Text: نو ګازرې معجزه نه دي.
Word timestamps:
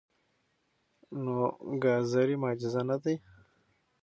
نو 1.23 1.37
ګازرې 1.81 2.35
معجزه 2.41 2.81
نه 2.89 2.97
دي. 3.03 3.15